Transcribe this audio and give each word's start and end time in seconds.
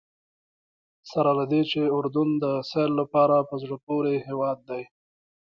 سره 1.11 1.31
له 1.39 1.43
دې 1.51 1.61
چې 1.71 1.81
اردن 1.97 2.29
د 2.43 2.45
سیل 2.69 2.91
لپاره 3.01 3.35
په 3.49 3.55
زړه 3.61 3.77
پورې 3.85 4.13
هېواد 4.27 4.57
دی. 4.69 4.83